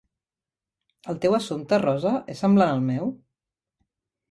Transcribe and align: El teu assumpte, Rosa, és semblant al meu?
El 1.13 1.19
teu 1.25 1.35
assumpte, 1.39 1.79
Rosa, 1.85 2.15
és 2.35 2.43
semblant 2.47 2.73
al 2.79 2.83
meu? 2.91 3.15